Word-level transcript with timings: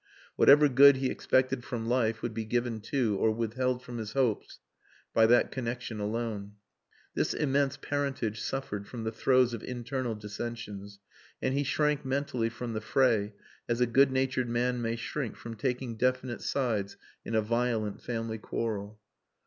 Whatever 0.35 0.67
good 0.67 0.95
he 0.95 1.11
expected 1.11 1.63
from 1.63 1.85
life 1.87 2.23
would 2.23 2.33
be 2.33 2.43
given 2.43 2.79
to 2.79 3.17
or 3.19 3.29
withheld 3.29 3.83
from 3.83 3.99
his 3.99 4.13
hopes 4.13 4.57
by 5.13 5.27
that 5.27 5.51
connexion 5.51 5.99
alone. 5.99 6.53
This 7.13 7.35
immense 7.35 7.77
parentage 7.77 8.41
suffered 8.41 8.87
from 8.87 9.03
the 9.03 9.11
throes 9.11 9.53
of 9.53 9.61
internal 9.61 10.15
dissensions, 10.15 10.97
and 11.39 11.53
he 11.53 11.63
shrank 11.63 12.03
mentally 12.03 12.49
from 12.49 12.73
the 12.73 12.81
fray 12.81 13.35
as 13.69 13.79
a 13.79 13.85
good 13.85 14.11
natured 14.11 14.49
man 14.49 14.81
may 14.81 14.95
shrink 14.95 15.35
from 15.35 15.55
taking 15.55 15.97
definite 15.97 16.41
sides 16.41 16.97
in 17.23 17.35
a 17.35 17.41
violent 17.43 18.01
family 18.01 18.39
quarrel. 18.39 18.99